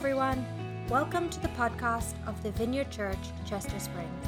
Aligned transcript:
everyone. 0.00 0.46
Welcome 0.88 1.28
to 1.28 1.38
the 1.40 1.48
podcast 1.48 2.14
of 2.26 2.42
the 2.42 2.52
Vineyard 2.52 2.90
Church, 2.90 3.18
Chester 3.44 3.78
Springs. 3.78 4.26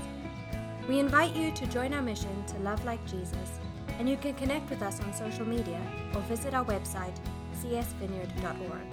We 0.87 0.99
invite 0.99 1.35
you 1.35 1.51
to 1.51 1.67
join 1.67 1.95
our 1.95 2.03
mission 2.03 2.45
to 2.49 2.59
love 2.59 2.85
like 2.85 3.03
Jesus, 3.07 3.59
and 3.99 4.07
you 4.07 4.19
can 4.19 4.35
connect 4.35 4.69
with 4.69 4.83
us 4.83 5.01
on 5.01 5.15
social 5.15 5.49
media 5.49 5.81
or 6.15 6.21
visit 6.29 6.53
our 6.53 6.67
website, 6.67 7.17
csvineyard.org. 7.63 8.87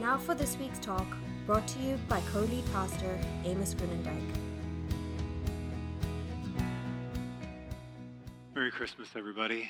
Now 0.00 0.16
for 0.16 0.34
this 0.34 0.56
week's 0.56 0.78
talk, 0.78 1.06
brought 1.44 1.68
to 1.68 1.78
you 1.80 1.98
by 2.08 2.22
co 2.32 2.40
lead 2.40 2.64
pastor 2.72 3.18
Amos 3.44 3.74
Groenendyk. 3.74 4.34
Merry 8.54 8.70
Christmas, 8.70 9.10
everybody. 9.14 9.68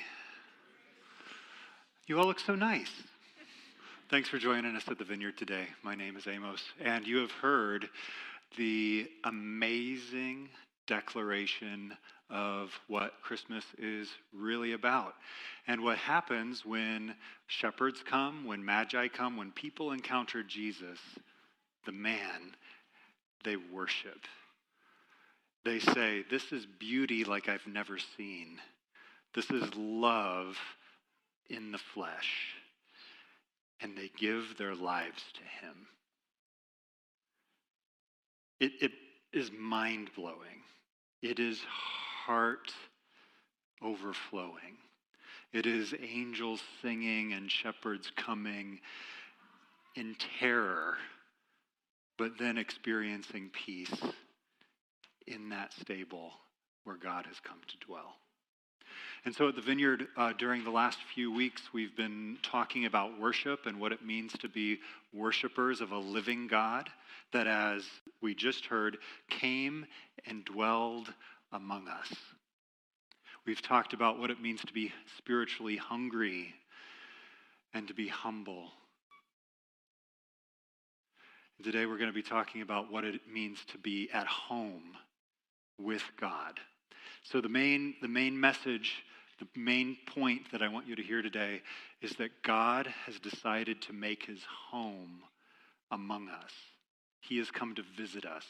You 2.05 2.17
all 2.17 2.27
look 2.27 2.39
so 2.39 2.55
nice. 2.55 2.93
Thanks 4.09 4.29
for 4.29 4.37
joining 4.37 4.73
us 4.77 4.87
at 4.87 4.97
the 4.97 5.03
Vineyard 5.03 5.37
today. 5.37 5.67
My 5.83 5.93
name 5.93 6.15
is 6.15 6.27
Amos, 6.27 6.63
and 6.79 7.05
you 7.05 7.17
have 7.17 7.31
heard 7.31 7.89
the 8.55 9.05
amazing 9.25 10.47
declaration 10.87 11.93
of 12.29 12.71
what 12.87 13.19
Christmas 13.21 13.65
is 13.77 14.07
really 14.31 14.71
about. 14.71 15.15
And 15.67 15.83
what 15.83 15.97
happens 15.97 16.65
when 16.65 17.15
shepherds 17.47 18.01
come, 18.01 18.45
when 18.45 18.63
magi 18.63 19.09
come, 19.09 19.35
when 19.35 19.51
people 19.51 19.91
encounter 19.91 20.41
Jesus, 20.41 20.99
the 21.85 21.91
man, 21.91 22.55
they 23.43 23.57
worship. 23.57 24.21
They 25.65 25.79
say, 25.79 26.23
This 26.29 26.53
is 26.53 26.65
beauty 26.65 27.25
like 27.25 27.49
I've 27.49 27.67
never 27.67 27.97
seen. 28.15 28.61
This 29.35 29.51
is 29.51 29.69
love 29.75 30.57
in 31.49 31.73
the 31.73 31.77
flesh 31.77 32.56
and 33.81 33.97
they 33.97 34.11
give 34.17 34.57
their 34.57 34.75
lives 34.75 35.23
to 35.33 35.65
him. 35.65 35.87
It, 38.59 38.71
it 38.81 38.91
is 39.33 39.51
mind 39.51 40.09
blowing. 40.15 40.63
It 41.21 41.39
is 41.39 41.61
heart 42.25 42.71
overflowing. 43.81 44.77
It 45.53 45.65
is 45.65 45.93
angels 46.01 46.61
singing 46.81 47.33
and 47.33 47.51
shepherds 47.51 48.11
coming 48.15 48.79
in 49.95 50.15
terror, 50.39 50.97
but 52.17 52.37
then 52.37 52.57
experiencing 52.57 53.49
peace 53.53 54.01
in 55.25 55.49
that 55.49 55.73
stable 55.73 56.31
where 56.83 56.97
God 56.97 57.25
has 57.25 57.39
come 57.39 57.59
to 57.67 57.85
dwell. 57.85 58.15
And 59.25 59.35
so 59.35 59.49
at 59.49 59.55
the 59.55 59.61
Vineyard, 59.61 60.07
uh, 60.15 60.33
during 60.33 60.63
the 60.63 60.71
last 60.71 60.99
few 61.13 61.31
weeks, 61.31 61.61
we've 61.73 61.95
been 61.95 62.37
talking 62.43 62.85
about 62.85 63.19
worship 63.19 63.65
and 63.65 63.79
what 63.79 63.91
it 63.91 64.05
means 64.05 64.33
to 64.33 64.49
be 64.49 64.79
worshipers 65.13 65.81
of 65.81 65.91
a 65.91 65.97
living 65.97 66.47
God 66.47 66.89
that, 67.33 67.47
as 67.47 67.83
we 68.21 68.33
just 68.33 68.65
heard, 68.65 68.97
came 69.29 69.85
and 70.25 70.45
dwelled 70.45 71.13
among 71.51 71.87
us. 71.87 72.13
We've 73.45 73.61
talked 73.61 73.93
about 73.93 74.19
what 74.19 74.31
it 74.31 74.41
means 74.41 74.61
to 74.61 74.73
be 74.73 74.91
spiritually 75.17 75.77
hungry 75.77 76.53
and 77.73 77.87
to 77.87 77.93
be 77.93 78.07
humble. 78.07 78.71
Today, 81.63 81.85
we're 81.85 81.97
going 81.97 82.09
to 82.09 82.13
be 82.13 82.21
talking 82.21 82.61
about 82.61 82.91
what 82.91 83.03
it 83.03 83.21
means 83.31 83.59
to 83.71 83.77
be 83.77 84.09
at 84.13 84.27
home 84.27 84.95
with 85.79 86.03
God. 86.19 86.59
So 87.31 87.41
the 87.41 87.49
main, 87.49 87.95
the 88.01 88.07
main 88.07 88.39
message, 88.39 89.03
the 89.39 89.47
main 89.59 89.97
point 90.15 90.49
that 90.53 90.61
I 90.61 90.69
want 90.69 90.87
you 90.87 90.95
to 90.95 91.03
hear 91.03 91.21
today 91.21 91.61
is 92.01 92.11
that 92.13 92.41
God 92.41 92.87
has 93.05 93.19
decided 93.19 93.81
to 93.81 93.93
make 93.93 94.25
his 94.25 94.39
home 94.71 95.19
among 95.91 96.29
us. 96.29 96.53
He 97.19 97.37
has 97.39 97.51
come 97.51 97.75
to 97.75 97.83
visit 97.97 98.25
us. 98.25 98.45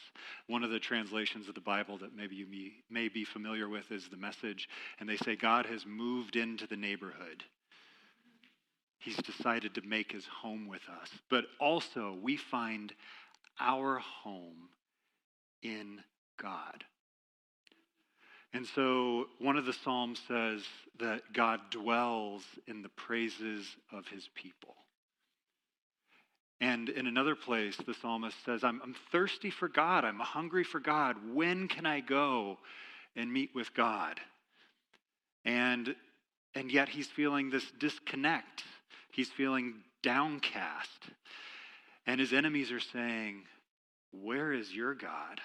One 0.45 0.63
of 0.63 0.69
the 0.69 0.79
translations 0.79 1.49
of 1.49 1.55
the 1.55 1.61
Bible 1.61 1.97
that 1.97 2.15
maybe 2.15 2.35
you 2.35 2.45
may 2.91 3.07
be 3.07 3.25
familiar 3.25 3.67
with 3.67 3.91
is 3.91 4.09
the 4.09 4.17
message, 4.17 4.69
and 4.99 5.09
they 5.09 5.17
say 5.17 5.35
God 5.35 5.65
has 5.65 5.83
moved 5.87 6.35
into 6.35 6.67
the 6.67 6.77
neighborhood. 6.77 7.43
He's 8.99 9.17
decided 9.17 9.73
to 9.73 9.81
make 9.81 10.11
his 10.11 10.27
home 10.27 10.67
with 10.67 10.87
us. 11.01 11.09
But 11.31 11.45
also, 11.59 12.15
we 12.21 12.37
find 12.37 12.93
our 13.59 13.97
home 13.97 14.69
in 15.63 16.01
God. 16.39 16.83
And 18.57 18.65
so 18.65 19.27
one 19.37 19.55
of 19.55 19.67
the 19.67 19.73
Psalms 19.73 20.19
says 20.27 20.63
that 20.99 21.31
God 21.31 21.59
dwells 21.69 22.41
in 22.65 22.81
the 22.81 22.89
praises 22.89 23.67
of 23.91 24.07
his 24.07 24.27
people. 24.33 24.73
And 26.59 26.89
in 26.89 27.05
another 27.05 27.35
place, 27.35 27.77
the 27.77 27.93
psalmist 27.93 28.35
says, 28.45 28.63
I'm, 28.63 28.81
I'm 28.83 28.95
thirsty 29.11 29.51
for 29.51 29.67
God. 29.67 30.03
I'm 30.05 30.17
hungry 30.17 30.63
for 30.63 30.79
God. 30.79 31.17
When 31.35 31.67
can 31.67 31.85
I 31.85 31.99
go 31.99 32.57
and 33.15 33.31
meet 33.31 33.51
with 33.53 33.75
God? 33.75 34.19
And, 35.45 35.93
and 36.55 36.71
yet 36.71 36.89
he's 36.89 37.05
feeling 37.05 37.51
this 37.51 37.71
disconnect. 37.79 38.63
He's 39.11 39.29
feeling 39.29 39.75
downcast. 40.01 41.03
And 42.07 42.19
his 42.19 42.33
enemies 42.33 42.71
are 42.71 42.79
saying, 42.79 43.43
Where 44.11 44.51
is 44.51 44.73
your 44.73 44.95
God? 44.95 45.41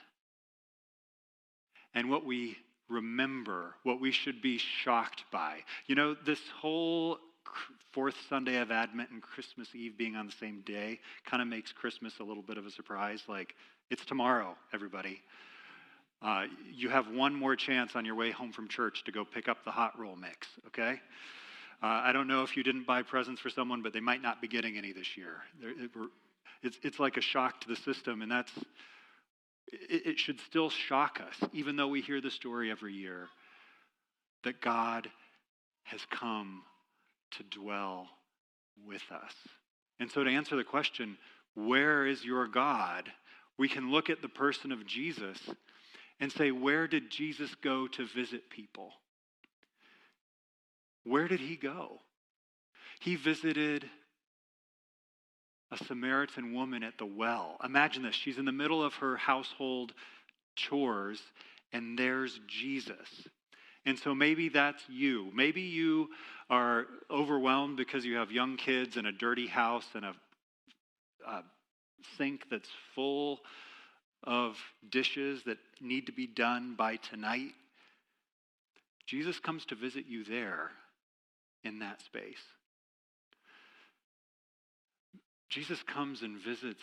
And 1.95 2.09
what 2.09 2.25
we 2.25 2.57
remember, 2.93 3.75
what 3.83 4.01
we 4.01 4.13
should 4.13 4.43
be 4.43 4.59
shocked 4.59 5.25
by. 5.33 5.59
You 5.87 5.95
know, 5.95 6.15
this 6.27 6.41
whole 6.61 7.19
fourth 7.93 8.15
Sunday 8.29 8.57
of 8.57 8.71
Advent 8.71 9.11
and 9.11 9.23
Christmas 9.23 9.69
Eve 9.75 9.97
being 9.99 10.17
on 10.17 10.27
the 10.27 10.33
same 10.33 10.63
day 10.65 11.01
kind 11.25 11.43
of 11.43 11.49
makes 11.49 11.73
Christmas 11.73 12.15
a 12.21 12.25
little 12.25 12.43
bit 12.43 12.59
of 12.59 12.67
a 12.67 12.71
surprise. 12.71 13.23
Like, 13.29 13.55
it's 13.91 14.05
tomorrow, 14.05 14.57
everybody. 14.73 15.21
Uh, 16.23 16.45
you 16.73 16.89
have 16.89 17.11
one 17.11 17.35
more 17.35 17.57
chance 17.57 17.97
on 17.97 18.05
your 18.05 18.15
way 18.15 18.31
home 18.31 18.53
from 18.53 18.69
church 18.69 19.03
to 19.05 19.13
go 19.13 19.25
pick 19.25 19.49
up 19.49 19.65
the 19.65 19.71
hot 19.71 19.99
roll 19.99 20.17
mix, 20.17 20.47
okay? 20.69 21.01
Uh, 21.83 22.01
I 22.05 22.13
don't 22.13 22.29
know 22.29 22.45
if 22.45 22.57
you 22.57 22.63
didn't 22.63 22.87
buy 22.87 23.03
presents 23.03 23.41
for 23.41 23.51
someone, 23.51 23.83
but 23.83 23.93
they 23.93 24.01
might 24.01 24.23
not 24.23 24.41
be 24.41 24.47
getting 24.47 24.79
any 24.79 24.93
this 24.93 25.17
year. 25.17 25.39
It, 25.61 25.91
it's, 26.63 26.79
it's 26.85 27.01
like 27.01 27.17
a 27.17 27.21
shock 27.21 27.61
to 27.63 27.69
the 27.69 27.77
system, 27.77 28.23
and 28.23 28.31
that's 28.31 28.53
it, 29.73 30.07
it 30.07 30.19
should 30.19 30.41
still 30.41 30.71
shock 30.71 31.21
us, 31.21 31.49
even 31.53 31.77
though 31.77 31.89
we 31.89 32.01
hear 32.01 32.21
the 32.21 32.31
story 32.31 32.71
every 32.71 32.95
year, 32.95 33.29
that 34.45 34.61
God 34.61 35.09
has 35.85 36.01
come 36.11 36.63
to 37.33 37.43
dwell 37.45 38.09
with 38.87 39.03
us. 39.11 39.35
And 39.99 40.11
so, 40.11 40.25
to 40.25 40.31
answer 40.31 40.57
the 40.57 40.65
question, 40.65 41.17
where 41.55 42.07
is 42.07 42.25
your 42.25 42.47
God? 42.47 43.11
We 43.59 43.69
can 43.69 43.91
look 43.91 44.11
at 44.11 44.23
the 44.23 44.29
person 44.29 44.73
of 44.73 44.87
Jesus 44.87 45.39
and 46.19 46.33
say, 46.33 46.51
where 46.51 46.87
did 46.87 47.11
Jesus 47.11 47.55
go 47.63 47.87
to 47.89 48.07
visit 48.07 48.49
people? 48.51 48.93
Where 51.05 51.29
did 51.29 51.41
he 51.41 51.57
go? 51.57 51.99
He 53.01 53.17
visited 53.17 53.89
a 55.73 55.85
Samaritan 55.85 56.53
woman 56.53 56.83
at 56.83 56.99
the 56.99 57.07
well. 57.07 57.57
Imagine 57.65 58.03
this. 58.03 58.15
She's 58.15 58.39
in 58.39 58.45
the 58.45 58.53
middle 58.53 58.85
of 58.85 58.95
her 58.95 59.17
household 59.17 59.93
chores, 60.55 61.21
and 61.73 61.99
there's 61.99 62.39
Jesus. 62.47 63.09
And 63.87 63.99
so 63.99 64.15
maybe 64.15 64.51
that's 64.51 64.83
you. 64.89 65.31
Maybe 65.35 65.63
you 65.63 66.11
are 66.51 66.87
overwhelmed 67.11 67.79
because 67.79 68.05
you 68.05 68.17
have 68.17 68.31
young 68.31 68.59
kids 68.59 68.97
and 68.99 69.07
a 69.07 69.13
dirty 69.13 69.47
house 69.47 69.87
and 69.95 70.05
a, 70.05 70.15
a 71.27 71.43
sink 72.19 72.43
that's 72.51 72.69
full 72.95 73.41
of 74.25 74.57
dishes 74.91 75.43
that 75.47 75.59
need 75.81 76.07
to 76.07 76.13
be 76.13 76.27
done 76.27 76.75
by 76.77 76.97
tonight. 76.97 77.53
Jesus 79.07 79.41
comes 79.41 79.65
to 79.67 79.75
visit 79.75 80.05
you 80.07 80.23
there 80.23 80.71
in 81.65 81.79
that 81.79 82.03
space. 82.03 82.43
Jesus 85.53 85.83
comes 85.83 86.23
and 86.23 86.39
visits 86.39 86.81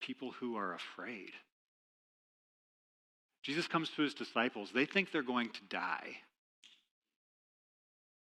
people 0.00 0.32
who 0.40 0.56
are 0.56 0.74
afraid. 0.74 1.30
Jesus 3.42 3.66
comes 3.66 3.90
to 3.90 4.02
his 4.02 4.14
disciples. 4.14 4.70
They 4.74 4.86
think 4.86 5.12
they're 5.12 5.22
going 5.22 5.50
to 5.50 5.60
die. 5.68 6.16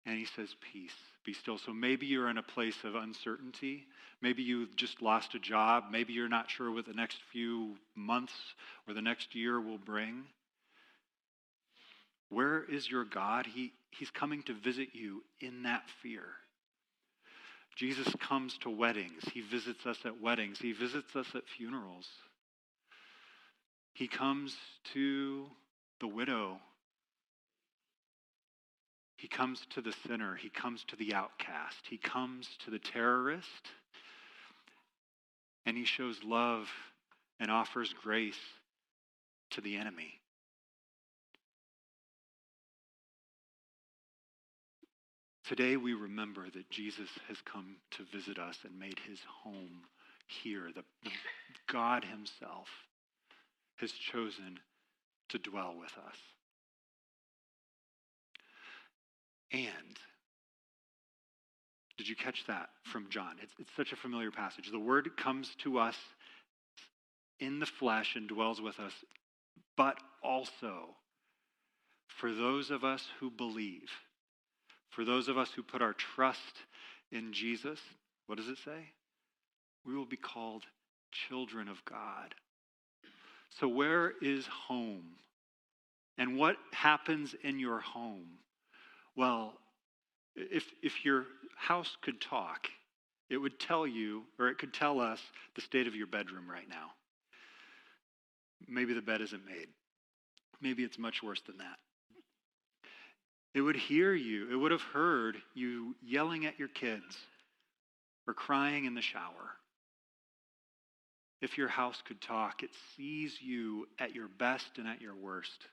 And 0.07 0.17
he 0.17 0.27
says, 0.37 0.49
Peace, 0.73 0.95
be 1.27 1.35
still. 1.35 1.59
So 1.59 1.75
maybe 1.75 2.07
you're 2.07 2.31
in 2.31 2.39
a 2.39 2.43
place 2.43 2.77
of 2.83 2.95
uncertainty. 2.95 3.85
Maybe 4.23 4.43
you 4.43 4.69
just 4.77 5.03
lost 5.03 5.35
a 5.35 5.39
job. 5.39 5.85
Maybe 5.91 6.15
you're 6.15 6.31
not 6.31 6.51
sure 6.51 6.71
what 6.71 6.87
the 6.87 6.95
next 6.95 7.19
few 7.31 7.77
months 7.95 8.33
or 8.87 8.95
the 8.95 9.03
next 9.03 9.35
year 9.35 9.61
will 9.61 9.79
bring. 9.79 10.25
Where 12.31 12.65
is 12.65 12.91
your 12.91 13.05
God? 13.05 13.47
He, 13.47 13.75
he's 13.91 14.11
coming 14.11 14.43
to 14.45 14.55
visit 14.55 14.89
you 14.95 15.23
in 15.41 15.65
that 15.65 15.83
fear. 16.03 16.25
Jesus 17.79 18.13
comes 18.19 18.59
to 18.59 18.71
weddings. 18.71 19.23
He 19.33 19.41
visits 19.41 19.87
us 19.87 19.99
at 20.05 20.21
weddings. 20.21 20.59
He 20.59 20.73
visits 20.73 21.15
us 21.15 21.29
at 21.37 21.45
funerals. 21.57 22.09
He 23.95 24.09
comes 24.09 24.57
to 24.95 25.47
the 26.01 26.09
widow. 26.09 26.59
He 29.17 29.29
comes 29.29 29.65
to 29.71 29.81
the 29.81 29.95
sinner. 30.09 30.35
He 30.35 30.49
comes 30.49 30.85
to 30.89 30.97
the 30.97 31.15
outcast. 31.15 31.85
He 31.89 31.99
comes 31.99 32.49
to 32.65 32.73
the 32.73 32.81
terrorist. 32.81 33.47
and 35.67 35.77
he 35.77 35.85
shows 35.85 36.19
love 36.25 36.67
and 37.39 37.51
offers 37.51 37.95
grace 38.03 38.41
to 39.51 39.61
the 39.61 39.77
enemy. 39.77 40.15
Today 45.49 45.79
we 45.79 45.95
remember 45.95 46.45
that 46.53 46.69
Jesus 46.69 47.09
has 47.27 47.39
come 47.51 47.77
to 47.93 48.05
visit 48.15 48.39
us 48.39 48.59
and 48.67 48.79
made 48.79 48.99
his 49.09 49.19
home 49.43 49.81
here. 50.27 50.69
The, 50.75 50.83
God 51.73 52.05
himself 52.05 52.69
has 53.77 53.91
chosen 53.93 54.59
to 55.31 55.39
dwell 55.39 55.75
with 55.81 55.93
us. 56.07 56.17
And 59.51 59.97
did 61.97 62.11
you 62.11 62.15
catch 62.15 62.45
that 62.47 62.69
from 62.85 63.07
John? 63.09 63.37
It's, 63.43 63.55
it's 63.59 63.75
such 63.75 63.93
a 63.93 63.97
familiar 63.97 64.31
passage. 64.31 64.71
The 64.71 64.79
word 64.79 65.17
comes 65.17 65.55
to 65.63 65.79
us 65.79 65.97
in 67.41 67.59
the 67.59 67.65
flesh 67.65 68.17
and 68.17 68.29
dwells 68.29 68.61
with 68.61 68.79
us, 68.79 68.93
but 69.79 69.97
also 70.23 70.91
for 72.21 72.35
those 72.35 72.71
of 72.71 72.85
us 72.85 73.07
who 73.19 73.31
believe, 73.31 73.89
for 74.91 75.05
those 75.05 75.29
of 75.29 75.39
us 75.39 75.51
who 75.55 75.63
put 75.63 75.83
our 75.83 75.93
trust 75.93 76.63
in 77.13 77.33
Jesus, 77.33 77.79
what 78.27 78.39
does 78.39 78.49
it 78.49 78.59
say? 78.65 78.93
We 79.85 79.95
will 79.95 80.07
be 80.07 80.17
called 80.17 80.65
children 81.11 81.69
of 81.69 81.85
God. 81.85 82.35
So, 83.61 83.69
where 83.69 84.13
is 84.21 84.47
home? 84.47 85.05
And 86.19 86.37
what 86.37 86.57
happens 86.73 87.35
in 87.43 87.59
your 87.59 87.81
home? 87.81 88.27
Well, 89.17 89.55
if, 90.35 90.65
if 90.83 91.05
your 91.05 91.27
house 91.57 91.97
could 92.03 92.21
talk, 92.21 92.69
it 93.31 93.37
would 93.37 93.59
tell 93.59 93.87
you, 93.87 94.25
or 94.39 94.49
it 94.49 94.59
could 94.59 94.73
tell 94.73 95.01
us, 95.01 95.21
the 95.55 95.61
state 95.61 95.87
of 95.87 95.95
your 95.95 96.07
bedroom 96.07 96.51
right 96.51 96.69
now. 96.69 96.91
Maybe 98.67 98.95
the 98.95 99.03
bed 99.03 99.21
isn't 99.21 99.47
made. 99.47 99.69
Maybe 100.61 100.83
it's 100.83 100.99
much 100.99 101.23
worse 101.23 101.41
than 101.47 101.59
that. 101.59 101.79
It 103.59 103.63
would 103.63 103.75
hear 103.75 104.15
you, 104.15 104.49
it 104.53 104.55
would 104.55 104.71
have 104.71 104.83
heard 104.83 105.37
you 105.53 105.97
yelling 106.01 106.47
at 106.47 106.61
your 106.61 106.69
kids 106.69 107.19
or 108.29 108.33
crying 108.33 108.85
in 108.85 108.95
the 108.95 109.03
shower. 109.03 109.57
If 111.43 111.59
your 111.59 111.67
house 111.67 112.01
could 112.07 112.21
talk, 112.21 112.63
it 112.63 112.71
sees 112.97 113.43
you 113.43 113.89
at 113.99 114.15
your 114.15 114.29
best 114.29 114.79
and 114.79 114.87
at 114.87 115.03
your 115.03 115.17
worst. 115.17 115.67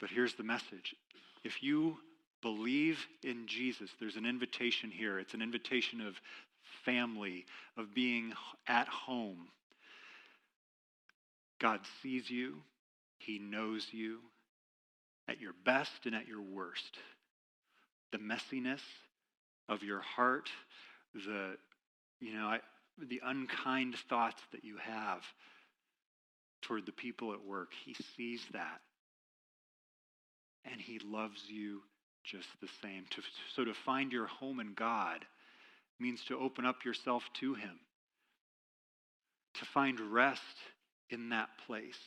But 0.00 0.10
here's 0.10 0.34
the 0.34 0.44
message 0.44 0.94
if 1.42 1.60
you 1.60 1.96
believe 2.42 3.04
in 3.24 3.48
Jesus, 3.48 3.90
there's 3.98 4.14
an 4.14 4.24
invitation 4.24 4.92
here. 4.92 5.18
It's 5.18 5.34
an 5.34 5.42
invitation 5.42 6.00
of 6.00 6.14
family, 6.84 7.44
of 7.76 7.92
being 7.92 8.34
at 8.68 8.86
home. 8.86 9.48
God 11.58 11.80
sees 12.04 12.30
you, 12.30 12.62
He 13.24 13.38
knows 13.38 13.86
you 13.92 14.18
at 15.28 15.40
your 15.40 15.54
best 15.64 16.06
and 16.06 16.14
at 16.14 16.28
your 16.28 16.42
worst. 16.42 16.98
The 18.10 18.18
messiness 18.18 18.82
of 19.68 19.82
your 19.82 20.00
heart, 20.00 20.50
the 21.14 21.56
you 22.20 22.34
know, 22.34 22.46
I, 22.46 22.60
the 22.98 23.20
unkind 23.24 23.96
thoughts 24.08 24.40
that 24.52 24.64
you 24.64 24.76
have 24.76 25.22
toward 26.62 26.86
the 26.86 26.92
people 26.92 27.32
at 27.32 27.44
work, 27.44 27.72
he 27.84 27.96
sees 28.16 28.42
that. 28.52 28.80
And 30.64 30.80
he 30.80 31.00
loves 31.04 31.42
you 31.48 31.80
just 32.24 32.48
the 32.60 32.68
same. 32.80 33.04
To, 33.10 33.22
so 33.54 33.64
to 33.64 33.74
find 33.74 34.12
your 34.12 34.26
home 34.26 34.60
in 34.60 34.74
God 34.74 35.24
means 35.98 36.24
to 36.26 36.38
open 36.38 36.64
up 36.64 36.84
yourself 36.84 37.24
to 37.40 37.54
him, 37.54 37.80
to 39.54 39.64
find 39.64 39.98
rest 39.98 40.40
in 41.10 41.30
that 41.30 41.48
place, 41.66 41.98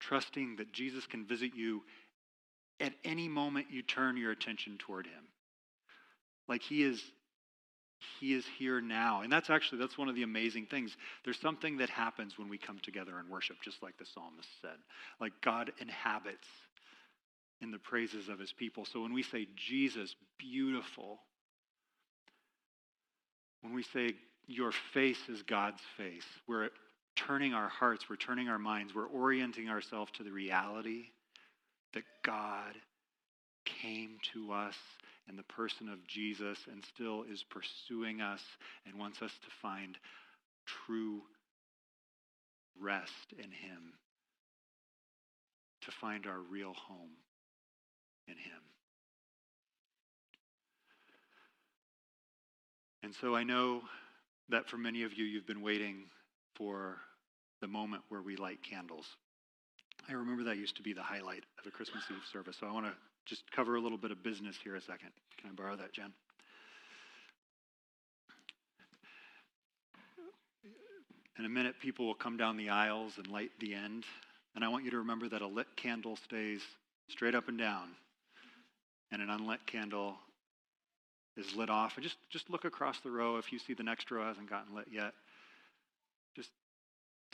trusting 0.00 0.56
that 0.56 0.72
Jesus 0.72 1.06
can 1.06 1.26
visit 1.26 1.52
you 1.54 1.82
at 2.80 2.92
any 3.04 3.28
moment 3.28 3.66
you 3.70 3.82
turn 3.82 4.16
your 4.16 4.30
attention 4.30 4.78
toward 4.78 5.06
him. 5.06 5.24
Like 6.48 6.62
he 6.62 6.82
is 6.82 7.02
he 8.20 8.32
is 8.32 8.44
here 8.58 8.80
now. 8.80 9.22
And 9.22 9.32
that's 9.32 9.50
actually 9.50 9.78
that's 9.78 9.98
one 9.98 10.08
of 10.08 10.14
the 10.14 10.22
amazing 10.22 10.66
things. 10.66 10.96
There's 11.24 11.40
something 11.40 11.78
that 11.78 11.90
happens 11.90 12.38
when 12.38 12.48
we 12.48 12.58
come 12.58 12.78
together 12.82 13.18
and 13.18 13.28
worship, 13.28 13.56
just 13.62 13.82
like 13.82 13.96
the 13.98 14.06
psalmist 14.06 14.48
said. 14.62 14.76
Like 15.20 15.32
God 15.42 15.72
inhabits 15.80 16.46
in 17.60 17.70
the 17.72 17.78
praises 17.78 18.28
of 18.28 18.38
his 18.38 18.52
people. 18.52 18.84
So 18.84 19.02
when 19.02 19.12
we 19.12 19.22
say 19.24 19.48
Jesus, 19.56 20.14
beautiful, 20.38 21.18
when 23.62 23.74
we 23.74 23.82
say 23.82 24.14
your 24.46 24.72
face 24.94 25.28
is 25.28 25.42
God's 25.42 25.82
face, 25.96 26.26
we're 26.46 26.68
turning 27.26 27.54
our 27.54 27.68
hearts, 27.68 28.04
we're 28.08 28.16
turning 28.16 28.48
our 28.48 28.58
minds, 28.58 28.94
we're 28.94 29.08
orienting 29.08 29.68
ourselves 29.68 30.10
to 30.16 30.22
the 30.22 30.30
reality 30.30 31.06
that 31.94 32.04
God 32.24 32.74
came 33.82 34.18
to 34.34 34.52
us 34.52 34.74
in 35.28 35.36
the 35.36 35.42
person 35.44 35.88
of 35.88 36.06
Jesus 36.06 36.58
and 36.70 36.82
still 36.94 37.24
is 37.30 37.44
pursuing 37.50 38.20
us 38.20 38.40
and 38.86 38.98
wants 38.98 39.20
us 39.20 39.30
to 39.30 39.48
find 39.60 39.98
true 40.86 41.22
rest 42.80 43.32
in 43.32 43.50
Him, 43.50 43.92
to 45.82 45.90
find 46.00 46.26
our 46.26 46.38
real 46.38 46.72
home 46.74 47.10
in 48.26 48.34
Him. 48.34 48.62
And 53.02 53.14
so 53.14 53.34
I 53.34 53.44
know 53.44 53.82
that 54.50 54.68
for 54.68 54.76
many 54.76 55.02
of 55.02 55.14
you, 55.14 55.24
you've 55.24 55.46
been 55.46 55.62
waiting 55.62 56.04
for 56.56 56.98
the 57.60 57.68
moment 57.68 58.02
where 58.08 58.22
we 58.22 58.36
light 58.36 58.58
candles. 58.68 59.06
I 60.08 60.12
remember 60.12 60.44
that 60.44 60.56
used 60.56 60.76
to 60.76 60.82
be 60.82 60.92
the 60.92 61.02
highlight 61.02 61.44
of 61.58 61.66
a 61.66 61.70
Christmas 61.70 62.04
Eve 62.10 62.22
service. 62.32 62.56
So 62.60 62.66
I 62.66 62.72
want 62.72 62.86
to 62.86 62.92
just 63.26 63.42
cover 63.52 63.76
a 63.76 63.80
little 63.80 63.98
bit 63.98 64.10
of 64.10 64.22
business 64.22 64.56
here 64.62 64.76
a 64.76 64.80
second. 64.80 65.10
Can 65.40 65.50
I 65.50 65.52
borrow 65.54 65.76
that, 65.76 65.92
Jen? 65.92 66.12
In 71.38 71.44
a 71.44 71.48
minute, 71.48 71.76
people 71.80 72.06
will 72.06 72.14
come 72.14 72.36
down 72.36 72.56
the 72.56 72.70
aisles 72.70 73.12
and 73.16 73.26
light 73.28 73.52
the 73.60 73.74
end. 73.74 74.04
And 74.54 74.64
I 74.64 74.68
want 74.68 74.84
you 74.84 74.90
to 74.90 74.98
remember 74.98 75.28
that 75.28 75.42
a 75.42 75.46
lit 75.46 75.68
candle 75.76 76.16
stays 76.16 76.62
straight 77.08 77.34
up 77.34 77.48
and 77.48 77.56
down, 77.56 77.90
and 79.12 79.22
an 79.22 79.30
unlit 79.30 79.64
candle 79.66 80.16
is 81.36 81.54
lit 81.54 81.70
off. 81.70 81.94
And 81.94 82.02
just, 82.02 82.16
just 82.28 82.50
look 82.50 82.64
across 82.64 82.98
the 83.00 83.10
row 83.10 83.36
if 83.36 83.52
you 83.52 83.58
see 83.60 83.74
the 83.74 83.84
next 83.84 84.10
row 84.10 84.26
hasn't 84.26 84.50
gotten 84.50 84.74
lit 84.74 84.86
yet. 84.90 85.12
Just 86.34 86.50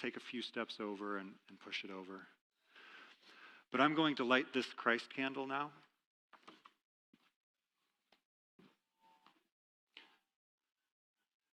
take 0.00 0.16
a 0.16 0.20
few 0.20 0.42
steps 0.42 0.78
over 0.80 1.18
and, 1.18 1.30
and 1.48 1.58
push 1.60 1.84
it 1.84 1.90
over. 1.90 2.26
But 3.72 3.80
I'm 3.80 3.94
going 3.94 4.16
to 4.16 4.24
light 4.24 4.46
this 4.54 4.66
Christ 4.76 5.06
candle 5.14 5.46
now. 5.46 5.70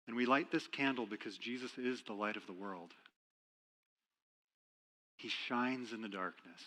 And 0.08 0.16
we 0.16 0.26
light 0.26 0.52
this 0.52 0.68
candle 0.68 1.06
because 1.06 1.38
Jesus 1.38 1.72
is 1.78 2.02
the 2.04 2.14
light 2.14 2.38
of 2.38 2.46
the 2.46 2.54
world. 2.54 2.92
He 5.18 5.30
shines 5.30 5.92
in 5.92 6.02
the 6.02 6.08
darkness. 6.08 6.62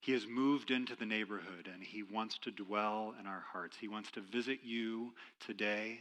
He 0.00 0.12
has 0.12 0.26
moved 0.26 0.70
into 0.70 0.94
the 0.94 1.06
neighborhood 1.06 1.66
and 1.72 1.82
he 1.82 2.02
wants 2.02 2.36
to 2.42 2.50
dwell 2.50 3.14
in 3.18 3.26
our 3.26 3.42
hearts. 3.52 3.76
He 3.80 3.88
wants 3.88 4.10
to 4.12 4.20
visit 4.20 4.58
you 4.62 5.14
today. 5.46 6.00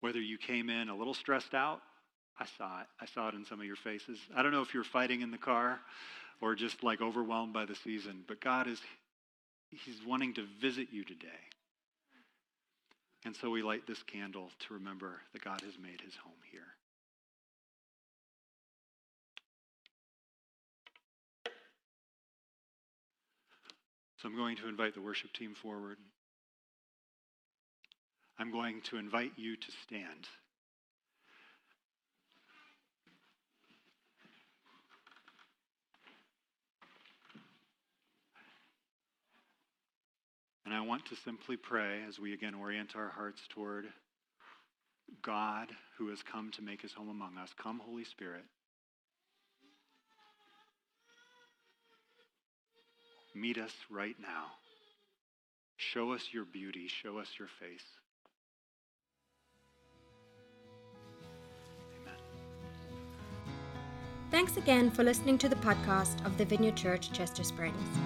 Whether 0.00 0.20
you 0.20 0.38
came 0.38 0.70
in 0.70 0.88
a 0.88 0.96
little 0.96 1.12
stressed 1.12 1.52
out, 1.52 1.82
I 2.38 2.46
saw 2.58 2.80
it. 2.80 2.86
I 3.00 3.06
saw 3.06 3.28
it 3.28 3.34
in 3.34 3.44
some 3.44 3.60
of 3.60 3.66
your 3.66 3.76
faces. 3.76 4.18
I 4.34 4.42
don't 4.42 4.52
know 4.52 4.62
if 4.62 4.74
you're 4.74 4.84
fighting 4.84 5.22
in 5.22 5.30
the 5.30 5.38
car 5.38 5.80
or 6.40 6.54
just 6.54 6.82
like 6.82 7.00
overwhelmed 7.00 7.52
by 7.52 7.64
the 7.64 7.74
season, 7.76 8.24
but 8.28 8.40
God 8.40 8.66
is, 8.66 8.80
He's 9.70 10.00
wanting 10.06 10.34
to 10.34 10.46
visit 10.60 10.88
you 10.90 11.04
today. 11.04 11.28
And 13.26 13.34
so 13.34 13.50
we 13.50 13.60
light 13.60 13.88
this 13.88 14.02
candle 14.04 14.50
to 14.60 14.74
remember 14.74 15.20
that 15.32 15.42
God 15.42 15.60
has 15.62 15.72
made 15.82 16.00
his 16.00 16.14
home 16.14 16.32
here. 16.52 16.60
So 24.22 24.28
I'm 24.28 24.36
going 24.36 24.56
to 24.58 24.68
invite 24.68 24.94
the 24.94 25.00
worship 25.00 25.32
team 25.32 25.54
forward. 25.60 25.98
I'm 28.38 28.52
going 28.52 28.80
to 28.90 28.96
invite 28.96 29.32
you 29.36 29.56
to 29.56 29.66
stand. 29.84 30.28
And 40.66 40.74
I 40.74 40.80
want 40.80 41.06
to 41.06 41.16
simply 41.24 41.56
pray 41.56 42.00
as 42.08 42.18
we 42.18 42.34
again 42.34 42.54
orient 42.54 42.96
our 42.96 43.08
hearts 43.08 43.40
toward 43.48 43.86
God 45.22 45.68
who 45.96 46.08
has 46.08 46.18
come 46.24 46.50
to 46.56 46.62
make 46.62 46.82
his 46.82 46.92
home 46.92 47.08
among 47.08 47.38
us. 47.38 47.54
Come, 47.56 47.78
Holy 47.78 48.02
Spirit. 48.02 48.42
Meet 53.32 53.58
us 53.58 53.70
right 53.88 54.16
now. 54.20 54.46
Show 55.76 56.12
us 56.12 56.22
your 56.32 56.44
beauty, 56.44 56.88
show 56.88 57.18
us 57.18 57.28
your 57.38 57.48
face. 57.60 57.84
Amen. 62.02 62.14
Thanks 64.32 64.56
again 64.56 64.90
for 64.90 65.04
listening 65.04 65.38
to 65.38 65.48
the 65.48 65.56
podcast 65.56 66.24
of 66.26 66.36
the 66.38 66.44
Vineyard 66.44 66.76
Church 66.76 67.12
Chester 67.12 67.44
Springs. 67.44 67.98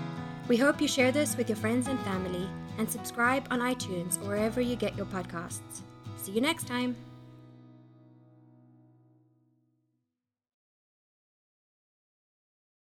We 0.50 0.56
hope 0.56 0.80
you 0.80 0.88
share 0.88 1.12
this 1.12 1.36
with 1.36 1.48
your 1.48 1.54
friends 1.54 1.86
and 1.86 1.96
family 2.00 2.50
and 2.76 2.90
subscribe 2.90 3.46
on 3.52 3.60
iTunes 3.60 4.20
or 4.20 4.30
wherever 4.30 4.60
you 4.60 4.74
get 4.74 4.96
your 4.96 5.06
podcasts. 5.06 5.82
See 6.16 6.32
you 6.32 6.40
next 6.40 6.66
time. 6.66 6.96